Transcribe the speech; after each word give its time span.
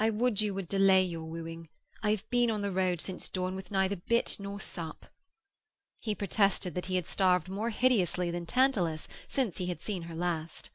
'I 0.00 0.10
would 0.10 0.40
you 0.40 0.52
would 0.54 0.66
delay 0.66 1.04
your 1.04 1.22
wooing. 1.22 1.68
I 2.02 2.10
have 2.10 2.28
been 2.28 2.50
on 2.50 2.60
the 2.62 2.72
road 2.72 3.00
since 3.00 3.28
dawn 3.28 3.54
with 3.54 3.70
neither 3.70 3.94
bit 3.94 4.38
nor 4.40 4.58
sup.' 4.58 5.06
He 6.00 6.12
protested 6.16 6.74
that 6.74 6.86
he 6.86 6.96
had 6.96 7.06
starved 7.06 7.48
more 7.48 7.70
hideously 7.70 8.32
than 8.32 8.46
Tantalus 8.46 9.06
since 9.28 9.58
he 9.58 9.66
had 9.66 9.80
seen 9.80 10.02
her 10.10 10.14
last. 10.16 10.70